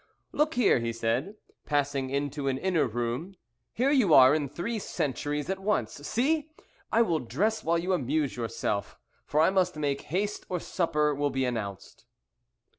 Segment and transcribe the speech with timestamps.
[0.31, 1.35] "Look here," he said,
[1.67, 3.35] passing into an inner room,
[3.71, 6.49] "here you are in three centuries at once see!
[6.91, 11.29] I will dress while you amuse yourself, for I must make haste or supper will
[11.29, 12.05] be announced."